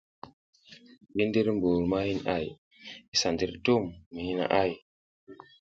Yi 1.15 1.23
ndir 1.27 1.47
bur 1.61 1.81
ma 1.91 1.99
hin 2.07 2.19
ay,i 2.35 3.15
sa 3.21 3.27
ndir 3.33 3.53
tum 3.65 3.83
mi 4.11 4.21
hina 4.27 4.45
‘ay. 4.63 4.71